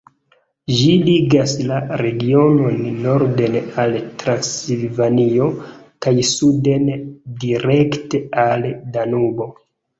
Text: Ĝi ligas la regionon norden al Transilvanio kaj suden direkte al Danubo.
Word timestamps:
Ĝi 0.77 0.93
ligas 1.09 1.51
la 1.71 1.81
regionon 2.01 2.79
norden 3.03 3.59
al 3.85 3.95
Transilvanio 4.25 5.51
kaj 6.07 6.17
suden 6.33 6.91
direkte 7.47 8.27
al 8.49 8.71
Danubo. 8.99 9.53